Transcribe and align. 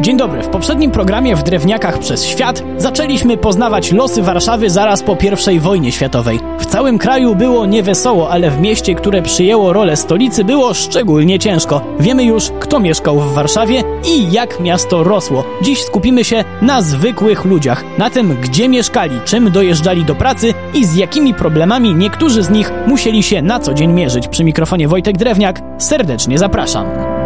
Dzień 0.00 0.16
dobry. 0.16 0.42
W 0.42 0.48
poprzednim 0.48 0.90
programie 0.90 1.36
w 1.36 1.42
Drewniakach 1.42 1.98
przez 1.98 2.24
świat 2.24 2.62
zaczęliśmy 2.76 3.36
poznawać 3.36 3.92
losy 3.92 4.22
Warszawy 4.22 4.70
zaraz 4.70 5.02
po 5.02 5.16
I 5.52 5.60
wojnie 5.60 5.92
światowej. 5.92 6.40
W 6.58 6.66
całym 6.66 6.98
kraju 6.98 7.34
było 7.34 7.66
niewesoło, 7.66 8.30
ale 8.30 8.50
w 8.50 8.60
mieście, 8.60 8.94
które 8.94 9.22
przyjęło 9.22 9.72
rolę 9.72 9.96
stolicy 9.96 10.44
było 10.44 10.74
szczególnie 10.74 11.38
ciężko. 11.38 11.80
Wiemy 11.98 12.24
już, 12.24 12.50
kto 12.60 12.80
mieszkał 12.80 13.20
w 13.20 13.32
Warszawie 13.32 13.82
i 14.08 14.32
jak 14.32 14.60
miasto 14.60 15.04
rosło. 15.04 15.44
Dziś 15.62 15.82
skupimy 15.82 16.24
się 16.24 16.44
na 16.62 16.82
zwykłych 16.82 17.44
ludziach, 17.44 17.84
na 17.98 18.10
tym, 18.10 18.36
gdzie 18.40 18.68
mieszkali, 18.68 19.20
czym 19.24 19.50
dojeżdżali 19.50 20.04
do 20.04 20.14
pracy 20.14 20.54
i 20.74 20.84
z 20.84 20.96
jakimi 20.96 21.34
problemami 21.34 21.94
niektórzy 21.94 22.42
z 22.42 22.50
nich 22.50 22.72
musieli 22.86 23.22
się 23.22 23.42
na 23.42 23.60
co 23.60 23.74
dzień 23.74 23.92
mierzyć. 23.92 24.28
Przy 24.28 24.44
mikrofonie 24.44 24.88
Wojtek 24.88 25.16
Drewniak 25.16 25.60
serdecznie 25.78 26.38
zapraszam. 26.38 27.19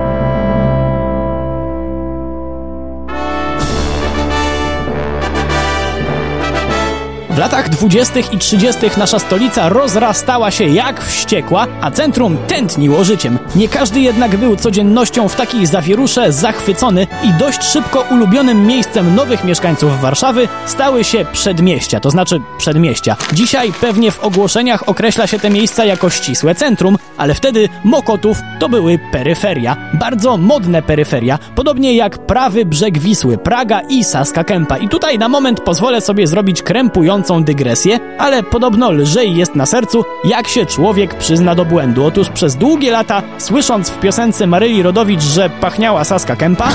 W 7.35 7.39
latach 7.39 7.69
20. 7.69 8.21
i 8.33 8.39
30. 8.39 8.81
nasza 8.97 9.19
stolica 9.19 9.69
rozrastała 9.69 10.51
się 10.51 10.65
jak 10.65 11.05
wściekła, 11.05 11.67
a 11.81 11.91
centrum 11.91 12.39
tętniło 12.49 13.05
życiem. 13.05 13.39
Nie 13.57 13.69
każdy 13.69 14.01
jednak 14.01 14.37
był 14.37 14.57
codziennością 14.57 15.29
w 15.29 15.37
takiej 15.37 15.67
zawierusze 15.67 16.33
zachwycony 16.33 17.07
i 17.25 17.33
dość 17.33 17.63
szybko 17.63 18.05
ulubionym 18.11 18.67
miejscem 18.67 19.15
nowych 19.15 19.45
mieszkańców 19.45 20.01
Warszawy 20.01 20.49
stały 20.67 21.05
się 21.05 21.25
przedmieścia, 21.33 22.01
to 22.01 22.11
znaczy 22.11 22.41
przedmieścia. 22.59 23.17
Dzisiaj 23.33 23.73
pewnie 23.81 24.11
w 24.11 24.25
ogłoszeniach 24.25 24.89
określa 24.89 25.27
się 25.27 25.39
te 25.39 25.51
miejsca 25.51 25.85
jako 25.85 26.11
ścisłe 26.11 26.55
centrum, 26.55 26.99
ale 27.17 27.35
wtedy 27.35 27.69
Mokotów 27.85 28.39
to 28.61 28.69
były 28.69 28.99
peryferia. 29.13 29.77
Bardzo 29.95 30.37
modne 30.37 30.83
peryferia, 30.83 31.39
podobnie 31.55 31.97
jak 31.97 32.19
prawy 32.19 32.65
brzeg 32.65 32.99
Wisły, 32.99 33.39
Praga 33.39 33.81
i 33.81 34.05
Saska 34.05 34.45
Kępa. 34.45 34.79
I 34.79 34.89
tutaj 34.89 35.19
na 35.19 35.29
moment 35.29 35.61
pozwolę 35.61 36.01
sobie 36.01 36.27
zrobić 36.27 36.63
krępujący 36.63 37.24
dygresję, 37.45 38.01
ale 38.19 38.43
podobno 38.43 38.91
lżej 38.91 39.37
jest 39.37 39.55
na 39.55 39.67
sercu, 39.67 40.05
jak 40.25 40.49
się 40.49 40.67
człowiek 40.67 41.15
przyzna 41.15 41.55
do 41.55 41.65
błędu. 41.65 42.05
Otóż 42.05 42.29
przez 42.29 42.57
długie 42.57 42.91
lata, 42.91 43.23
słysząc 43.39 43.91
w 43.91 44.01
piosence 44.01 44.47
Maryli 44.47 44.83
Rodowicz, 44.83 45.23
że 45.23 45.51
pachniała 45.51 46.05
Saska 46.05 46.37
Kępa, 46.37 46.69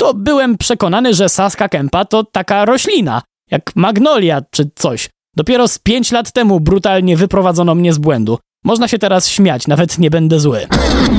to 0.00 0.14
byłem 0.14 0.58
przekonany, 0.58 1.14
że 1.14 1.28
Saska 1.28 1.68
Kępa 1.68 2.04
to 2.04 2.24
taka 2.24 2.64
roślina, 2.64 3.22
jak 3.50 3.76
magnolia 3.76 4.42
czy 4.50 4.70
coś. 4.74 5.08
Dopiero 5.36 5.68
z 5.68 5.78
pięć 5.78 6.12
lat 6.12 6.32
temu 6.32 6.60
brutalnie 6.60 7.16
wyprowadzono 7.16 7.74
mnie 7.74 7.92
z 7.92 7.98
błędu. 7.98 8.38
Można 8.68 8.88
się 8.88 8.98
teraz 8.98 9.28
śmiać, 9.28 9.66
nawet 9.66 9.98
nie 9.98 10.10
będę 10.10 10.40
zły. 10.40 10.66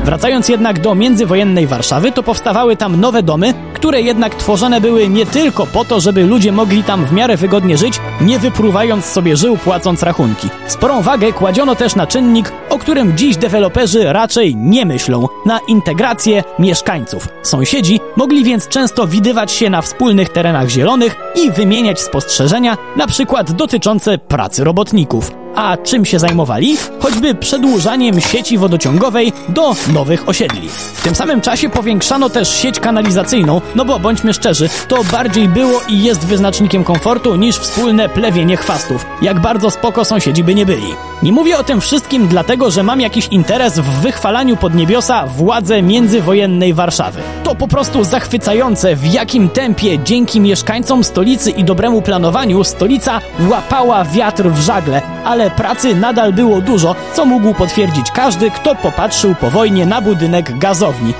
Wracając 0.05 0.50
jednak 0.50 0.81
do 0.81 0.95
międzywojennej 0.95 1.67
Warszawy, 1.67 2.11
to 2.11 2.23
powstawały 2.23 2.75
tam 2.75 3.02
nowe 3.02 3.23
domy, 3.23 3.53
które 3.73 4.02
jednak 4.02 4.36
tworzone 4.36 4.81
były 4.81 5.08
nie 5.08 5.25
tylko 5.25 5.67
po 5.67 5.86
to, 5.86 6.00
żeby 6.00 6.23
ludzie 6.23 6.52
mogli 6.52 6.83
tam 6.83 7.06
w 7.06 7.11
miarę 7.11 7.38
wygodnie 7.38 7.78
żyć, 7.78 8.00
nie 8.22 8.39
wypruwając 8.39 9.06
sobie 9.06 9.38
żył 9.38 9.58
płacąc 9.58 10.03
rachunki. 10.03 10.50
Sporą 10.67 11.02
wagę 11.02 11.33
kładziono 11.33 11.75
też 11.75 11.95
na 11.95 12.08
czynnik, 12.08 12.52
o 12.69 12.78
którym 12.78 13.17
dziś 13.17 13.38
deweloperzy 13.38 14.13
raczej 14.13 14.56
nie 14.56 14.86
myślą, 14.86 15.28
na 15.45 15.59
integrację 15.67 16.44
mieszkańców. 16.59 17.28
Sąsiedzi 17.44 18.00
mogli 18.16 18.44
więc 18.44 18.67
często 18.67 19.08
widywać 19.08 19.52
się 19.52 19.69
na 19.69 19.81
wspólnych 19.81 20.30
terenach 20.30 20.69
zielonych 20.69 21.16
i 21.36 21.52
wymieniać 21.52 22.02
spostrzeżenia, 22.02 22.78
na 22.97 23.08
przykład 23.08 23.52
dotyczące 23.52 24.17
pracy 24.17 24.63
robotników. 24.63 25.38
A 25.59 25.77
czym 25.77 26.05
się 26.05 26.19
zajmowali? 26.19 26.77
Choćby 26.99 27.35
przedłużaniem 27.35 28.21
sieci 28.21 28.57
wodociągowej 28.57 29.33
do 29.49 29.75
nowych 29.93 30.29
osiedli. 30.29 30.69
W 30.69 31.03
tym 31.03 31.16
samym 31.16 31.41
czasie 31.41 31.69
powiększano 31.69 32.29
też 32.29 32.49
sieć 32.49 32.79
kanalizacyjną, 32.79 33.61
no 33.75 33.85
bo 33.85 33.99
bądźmy 33.99 34.33
szczerzy, 34.33 34.69
to 34.88 35.03
bardziej 35.03 35.47
było 35.47 35.81
i 35.89 36.03
jest 36.03 36.25
wyznacznikiem 36.25 36.83
komfortu 36.83 37.35
niż 37.35 37.55
wspólne 37.55 38.09
plewienie 38.09 38.57
chwastów. 38.57 39.06
Jak 39.22 39.39
bardzo 39.39 39.72
spoko 39.72 40.06
sąsiedzi 40.06 40.44
by 40.44 40.56
nie 40.56 40.66
byli. 40.66 40.94
Nie 41.23 41.31
mówię 41.31 41.57
o 41.57 41.63
tym 41.63 41.81
wszystkim 41.81 42.28
dlatego, 42.28 42.72
że 42.72 42.84
mam 42.84 43.01
jakiś 43.01 43.28
interes 43.28 43.79
w 43.79 44.01
wychwalaniu 44.01 44.57
pod 44.57 44.75
niebiosa 44.75 45.28
władze 45.28 45.81
międzywojennej 45.81 46.73
Warszawy. 46.73 47.22
To 47.49 47.55
po 47.55 47.67
prostu 47.67 48.03
zachwycające, 48.03 48.95
w 48.95 49.13
jakim 49.13 49.49
tempie 49.49 49.99
dzięki 49.99 50.41
mieszkańcom 50.41 51.03
stolicy 51.03 51.51
i 51.51 51.63
dobremu 51.63 52.01
planowaniu 52.01 52.63
stolica 52.63 53.21
łapała 53.49 54.05
wiatr 54.05 54.49
w 54.49 54.59
żagle, 54.59 55.01
ale 55.25 55.51
pracy 55.51 55.95
nadal 55.95 56.33
było 56.33 56.61
dużo, 56.61 56.95
co 57.13 57.25
mógł 57.25 57.53
potwierdzić 57.53 58.11
każdy, 58.11 58.51
kto 58.51 58.75
popatrzył 58.75 59.35
po 59.35 59.49
wojnie 59.49 59.85
na 59.85 60.01
budynek 60.01 60.57
gazowni. 60.57 61.13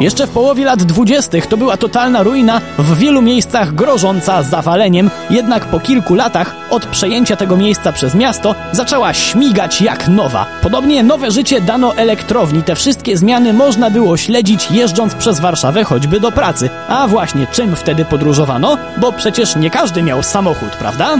Jeszcze 0.00 0.26
w 0.26 0.30
połowie 0.30 0.64
lat 0.64 0.82
dwudziestych 0.82 1.46
to 1.46 1.56
była 1.56 1.76
totalna 1.76 2.22
ruina, 2.22 2.60
w 2.78 2.98
wielu 2.98 3.22
miejscach 3.22 3.74
grożąca 3.74 4.42
zawaleniem, 4.42 5.10
jednak 5.30 5.66
po 5.66 5.80
kilku 5.80 6.14
latach 6.14 6.54
od 6.70 6.86
przejęcia 6.86 7.36
tego 7.36 7.56
miejsca 7.56 7.92
przez 7.92 8.14
miasto 8.14 8.54
zaczęła 8.72 9.14
śmigać 9.14 9.82
jak 9.82 10.08
nowa. 10.08 10.46
Podobnie 10.62 11.02
nowe 11.02 11.30
życie 11.30 11.60
dano 11.60 11.96
elektrowni. 11.96 12.62
Te 12.62 12.74
wszystkie 12.74 13.16
zmiany 13.16 13.52
można 13.52 13.90
było 13.90 14.16
śledzić 14.16 14.70
jeżdżąc 14.70 15.14
przez 15.14 15.40
Warszawę 15.40 15.61
choćby 15.84 16.20
do 16.20 16.32
pracy. 16.32 16.70
A 16.88 17.08
właśnie 17.08 17.46
czym 17.46 17.76
wtedy 17.76 18.04
podróżowano? 18.04 18.78
Bo 18.96 19.12
przecież 19.12 19.56
nie 19.56 19.70
każdy 19.70 20.02
miał 20.02 20.22
samochód, 20.22 20.76
prawda? 20.76 21.16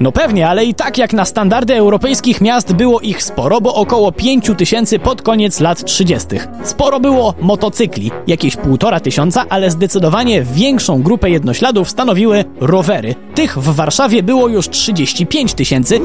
No 0.00 0.12
pewnie, 0.12 0.48
ale 0.48 0.64
i 0.64 0.74
tak 0.74 0.98
jak 0.98 1.12
na 1.12 1.24
standardy 1.24 1.74
europejskich 1.74 2.40
miast 2.40 2.72
było 2.72 3.00
ich 3.00 3.22
sporo, 3.22 3.60
bo 3.60 3.74
około 3.74 4.12
5 4.12 4.50
tysięcy 4.56 4.98
pod 4.98 5.22
koniec 5.22 5.60
lat 5.60 5.84
30. 5.84 6.28
Sporo 6.64 7.00
było 7.00 7.34
motocykli, 7.40 8.10
jakieś 8.26 8.56
półtora 8.56 9.00
tysiąca, 9.00 9.44
ale 9.48 9.70
zdecydowanie 9.70 10.42
większą 10.42 11.02
grupę 11.02 11.30
jednośladów 11.30 11.90
stanowiły 11.90 12.44
rowery. 12.60 13.14
Tych 13.34 13.58
w 13.58 13.74
Warszawie 13.74 14.22
było 14.22 14.48
już 14.48 14.68
35 14.68 15.54
tysięcy, 15.54 16.00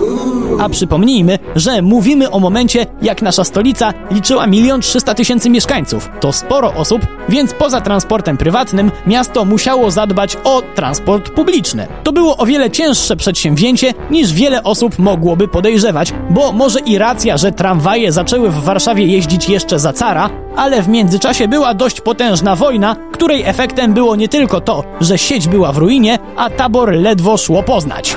a 0.60 0.70
przypomnijmy, 0.70 1.40
że 1.56 1.82
mówimy 1.82 2.32
o 2.32 2.40
momencie, 2.40 2.86
jak 3.02 3.22
nasza 3.22 3.44
stolica 3.44 3.94
liczyła 4.12 4.46
1 4.52 4.82
300 4.82 5.14
tysięcy 5.14 5.50
mieszkańców. 5.50 6.10
To 6.20 6.32
sporo 6.32 6.74
osób, 6.74 7.02
więc 7.30 7.54
poza 7.54 7.82
transportem 7.82 8.38
prywatnym 8.38 8.92
miasto 9.08 9.46
musiało 9.46 9.92
zadbać 9.92 10.38
o 10.44 10.62
transport 10.76 11.30
publiczny. 11.30 11.88
To 12.04 12.14
było 12.14 12.38
o 12.38 12.46
wiele 12.46 12.72
cięższe 12.72 13.16
przedsięwzięcie, 13.16 13.83
niż 14.12 14.34
wiele 14.34 14.64
osób 14.64 15.00
mogłoby 15.00 15.48
podejrzewać, 15.48 16.14
bo 16.30 16.52
może 16.52 16.80
i 16.80 16.98
racja, 16.98 17.38
że 17.38 17.52
tramwaje 17.52 18.12
zaczęły 18.12 18.50
w 18.50 18.64
Warszawie 18.64 19.06
jeździć 19.06 19.50
jeszcze 19.50 19.80
za 19.80 19.94
cara, 19.94 20.30
ale 20.56 20.82
w 20.82 20.88
międzyczasie 20.88 21.48
była 21.48 21.74
dość 21.74 22.02
potężna 22.02 22.56
wojna, 22.56 22.96
której 23.12 23.44
efektem 23.44 23.94
było 23.94 24.16
nie 24.16 24.28
tylko 24.28 24.62
to, 24.62 24.84
że 25.02 25.18
sieć 25.18 25.48
była 25.48 25.72
w 25.72 25.78
ruinie, 25.78 26.20
a 26.38 26.50
tabor 26.50 26.94
ledwo 26.94 27.38
szło 27.38 27.64
poznać. 27.64 28.16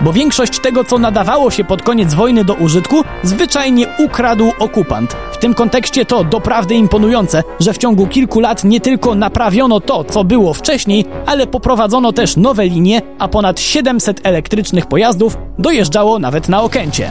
Bo 0.00 0.12
większość 0.12 0.58
tego, 0.58 0.84
co 0.84 0.98
nadawało 0.98 1.50
się 1.50 1.64
pod 1.64 1.82
koniec 1.82 2.14
wojny 2.14 2.44
do 2.44 2.54
użytku, 2.54 3.04
zwyczajnie 3.22 3.86
ukradł 3.98 4.52
okupant. 4.58 5.16
Tym 5.46 5.54
kontekście 5.54 6.04
to 6.04 6.24
doprawdy 6.24 6.74
imponujące, 6.74 7.42
że 7.60 7.72
w 7.72 7.78
ciągu 7.78 8.06
kilku 8.06 8.40
lat 8.40 8.64
nie 8.64 8.80
tylko 8.80 9.14
naprawiono 9.14 9.80
to, 9.80 10.04
co 10.04 10.24
było 10.24 10.54
wcześniej, 10.54 11.04
ale 11.26 11.46
poprowadzono 11.46 12.12
też 12.12 12.36
nowe 12.36 12.66
linie, 12.66 13.02
a 13.18 13.28
ponad 13.28 13.60
700 13.60 14.26
elektrycznych 14.26 14.86
pojazdów 14.86 15.38
dojeżdżało 15.58 16.18
nawet 16.18 16.48
na 16.48 16.62
Okęcie. 16.62 17.10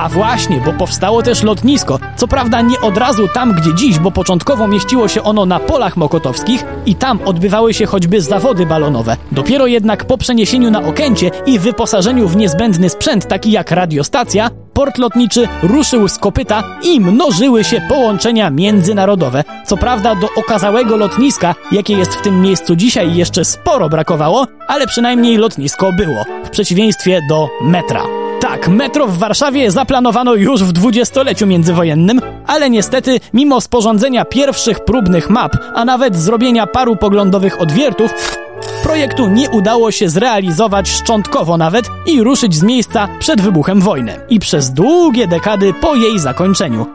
A 0.00 0.08
właśnie, 0.08 0.60
bo 0.64 0.72
powstało 0.72 1.22
też 1.22 1.42
lotnisko. 1.42 1.98
Co 2.16 2.28
prawda 2.28 2.60
nie 2.60 2.80
od 2.80 2.96
razu 2.96 3.28
tam, 3.34 3.54
gdzie 3.54 3.74
dziś, 3.74 3.98
bo 3.98 4.10
początkowo 4.10 4.68
mieściło 4.68 5.08
się 5.08 5.22
ono 5.22 5.46
na 5.46 5.58
polach 5.58 5.96
mokotowskich 5.96 6.64
i 6.86 6.94
tam 6.94 7.18
odbywały 7.24 7.74
się 7.74 7.86
choćby 7.86 8.20
zawody 8.20 8.66
balonowe. 8.66 9.16
Dopiero 9.32 9.66
jednak 9.66 10.04
po 10.04 10.18
przeniesieniu 10.18 10.70
na 10.70 10.82
Okęcie 10.82 11.30
i 11.46 11.58
wyposażeniu 11.58 12.28
w 12.28 12.36
niezbędny 12.36 12.88
sprzęt 12.88 13.28
taki 13.28 13.50
jak 13.50 13.70
radiostacja, 13.70 14.50
port 14.72 14.98
lotniczy 14.98 15.48
ruszył 15.62 16.08
z 16.08 16.18
kopyta 16.18 16.62
i 16.82 17.00
mnożyły 17.00 17.64
się 17.64 17.80
połączenia 17.88 18.50
międzynarodowe. 18.50 19.44
Co 19.66 19.76
prawda 19.76 20.14
do 20.14 20.28
okazałego 20.36 20.96
lotniska, 20.96 21.54
jakie 21.72 21.94
jest 21.94 22.14
w 22.14 22.22
tym 22.22 22.40
miejscu 22.40 22.76
dzisiaj 22.76 23.16
jeszcze 23.16 23.44
sporo 23.44 23.88
brakowało, 23.88 24.46
ale 24.68 24.86
przynajmniej 24.86 25.36
lotnisko 25.36 25.92
było, 25.92 26.24
w 26.44 26.50
przeciwieństwie 26.50 27.20
do 27.28 27.48
metra. 27.62 28.19
Tak, 28.50 28.68
metro 28.68 29.06
w 29.06 29.18
Warszawie 29.18 29.70
zaplanowano 29.70 30.34
już 30.34 30.64
w 30.64 30.72
dwudziestoleciu 30.72 31.46
międzywojennym, 31.46 32.20
ale 32.46 32.70
niestety, 32.70 33.20
mimo 33.32 33.60
sporządzenia 33.60 34.24
pierwszych 34.24 34.84
próbnych 34.84 35.30
map, 35.30 35.52
a 35.74 35.84
nawet 35.84 36.16
zrobienia 36.16 36.66
paru 36.66 36.96
poglądowych 36.96 37.60
odwiertów, 37.60 38.38
projektu 38.82 39.28
nie 39.28 39.50
udało 39.50 39.90
się 39.90 40.08
zrealizować 40.08 40.88
szczątkowo 40.88 41.56
nawet 41.56 41.86
i 42.06 42.22
ruszyć 42.22 42.54
z 42.54 42.62
miejsca 42.62 43.08
przed 43.18 43.40
wybuchem 43.40 43.80
wojny 43.80 44.16
i 44.28 44.38
przez 44.38 44.70
długie 44.70 45.26
dekady 45.26 45.74
po 45.80 45.94
jej 45.94 46.18
zakończeniu. 46.18 46.86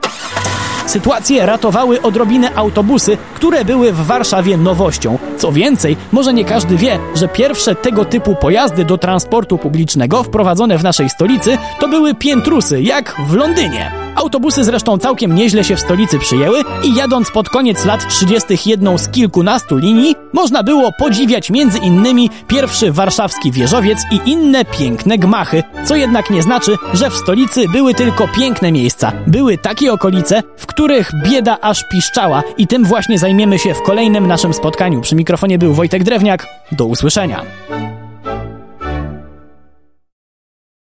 Sytuację 0.85 1.45
ratowały 1.45 2.01
odrobinę 2.01 2.55
autobusy, 2.55 3.17
które 3.33 3.65
były 3.65 3.91
w 3.91 4.05
Warszawie 4.05 4.57
nowością. 4.57 5.17
Co 5.37 5.51
więcej, 5.51 5.97
może 6.11 6.33
nie 6.33 6.45
każdy 6.45 6.77
wie, 6.77 6.99
że 7.15 7.27
pierwsze 7.27 7.75
tego 7.75 8.05
typu 8.05 8.35
pojazdy 8.35 8.85
do 8.85 8.97
transportu 8.97 9.57
publicznego 9.57 10.23
wprowadzone 10.23 10.77
w 10.77 10.83
naszej 10.83 11.09
stolicy 11.09 11.57
to 11.79 11.87
były 11.87 12.15
piętrusy, 12.15 12.81
jak 12.81 13.15
w 13.27 13.33
Londynie. 13.33 14.04
Autobusy 14.15 14.63
zresztą 14.63 14.97
całkiem 14.97 15.35
nieźle 15.35 15.63
się 15.63 15.75
w 15.75 15.79
stolicy 15.79 16.19
przyjęły 16.19 16.61
i 16.83 16.95
jadąc 16.95 17.31
pod 17.31 17.49
koniec 17.49 17.85
lat 17.85 18.07
30. 18.07 18.69
jedną 18.69 18.97
z 18.97 19.09
kilkunastu 19.09 19.77
linii, 19.77 20.15
można 20.33 20.63
było 20.63 20.91
podziwiać 20.99 21.49
między 21.49 21.77
innymi 21.77 22.29
pierwszy 22.47 22.91
warszawski 22.91 23.51
wieżowiec 23.51 23.99
i 24.11 24.29
inne 24.31 24.65
piękne 24.65 25.17
gmachy, 25.17 25.63
co 25.85 25.95
jednak 25.95 26.29
nie 26.29 26.41
znaczy, 26.41 26.75
że 26.93 27.09
w 27.09 27.15
stolicy 27.15 27.69
były 27.69 27.93
tylko 27.93 28.27
piękne 28.27 28.71
miejsca. 28.71 29.11
Były 29.27 29.57
takie 29.57 29.93
okolice, 29.93 30.43
w 30.57 30.65
których 30.65 31.11
bieda 31.23 31.57
aż 31.61 31.83
piszczała 31.91 32.43
i 32.57 32.67
tym 32.67 32.83
właśnie 32.85 33.19
zajmiemy 33.19 33.59
się 33.59 33.73
w 33.73 33.81
kolejnym 33.81 34.27
naszym 34.27 34.53
spotkaniu. 34.53 35.01
Przy 35.01 35.15
mikrofonie 35.15 35.57
był 35.57 35.73
Wojtek 35.73 36.03
Drewniak. 36.03 36.47
Do 36.71 36.85
usłyszenia. 36.85 37.41